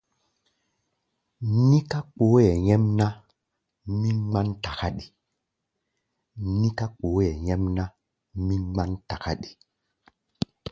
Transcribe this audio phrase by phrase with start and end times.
[1.69, 2.45] Níká kpooʼɛ
[7.45, 7.85] nyɛ́mná,
[8.45, 9.49] mí ŋmán takáɗi.